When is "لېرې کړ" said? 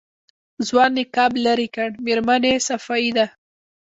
1.43-1.89